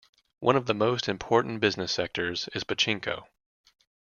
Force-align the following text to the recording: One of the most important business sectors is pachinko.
One 0.39 0.55
of 0.55 0.65
the 0.65 0.73
most 0.73 1.07
important 1.07 1.59
business 1.59 1.91
sectors 1.91 2.49
is 2.55 2.63
pachinko. 2.63 3.27